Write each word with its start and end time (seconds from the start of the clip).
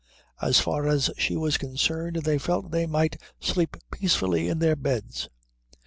As 0.41 0.59
far 0.59 0.87
as 0.87 1.11
she 1.15 1.35
was 1.37 1.59
concerned 1.59 2.15
they 2.23 2.39
felt 2.39 2.71
they 2.71 2.87
might 2.87 3.21
sleep 3.39 3.77
peacefully 3.91 4.47
in 4.49 4.57
their 4.57 4.75
beds. 4.75 5.29